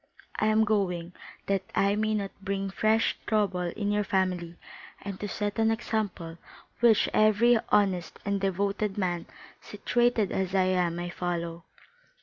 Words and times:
"I 0.39 0.47
am 0.47 0.63
going, 0.65 1.13
that 1.45 1.61
I 1.75 1.95
may 1.95 2.15
not 2.15 2.31
bring 2.41 2.71
fresh 2.71 3.15
trouble 3.27 3.59
into 3.61 3.91
your 3.93 4.03
family: 4.03 4.57
and 5.03 5.19
to 5.19 5.27
set 5.27 5.59
an 5.59 5.69
example 5.69 6.39
which 6.79 7.07
every 7.13 7.59
honest 7.69 8.17
and 8.25 8.41
devoted 8.41 8.97
man, 8.97 9.27
situated 9.61 10.31
as 10.31 10.55
I 10.55 10.63
am, 10.63 10.95
may 10.95 11.09
follow." 11.11 11.65